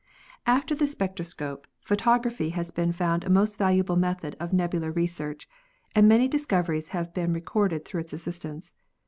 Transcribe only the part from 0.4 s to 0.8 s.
After